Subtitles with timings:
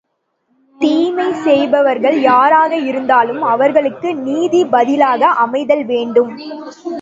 [0.79, 6.31] தீமை செய்பவர்கள் யாராக இருந்தாலும் அவர்களுக்கு நீதி பதிலாக அமைதல் வேண்டும்.